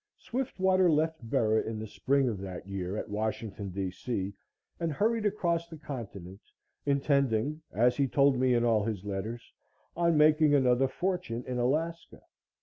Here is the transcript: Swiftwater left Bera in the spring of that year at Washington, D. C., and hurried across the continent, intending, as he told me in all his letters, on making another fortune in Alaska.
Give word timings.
Swiftwater 0.17 0.89
left 0.89 1.29
Bera 1.29 1.61
in 1.61 1.77
the 1.77 1.85
spring 1.85 2.27
of 2.27 2.39
that 2.39 2.67
year 2.67 2.97
at 2.97 3.07
Washington, 3.11 3.69
D. 3.69 3.91
C., 3.91 4.33
and 4.79 4.91
hurried 4.91 5.27
across 5.27 5.67
the 5.69 5.77
continent, 5.77 6.41
intending, 6.87 7.61
as 7.71 7.97
he 7.97 8.07
told 8.07 8.39
me 8.39 8.55
in 8.55 8.63
all 8.65 8.83
his 8.83 9.03
letters, 9.05 9.53
on 9.95 10.17
making 10.17 10.55
another 10.55 10.87
fortune 10.87 11.43
in 11.45 11.59
Alaska. 11.59 12.23